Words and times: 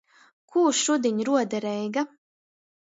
Kū 0.53 0.63
šudiņ 0.79 1.21
ruoda 1.31 1.63
Reiga? 1.69 2.09